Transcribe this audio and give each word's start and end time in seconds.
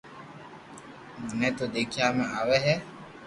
منو 1.37 1.49
تو 1.57 1.65
ديکيا 1.73 2.07
۾ 2.21 2.23
آوي 2.39 2.57
ھي 2.65 2.75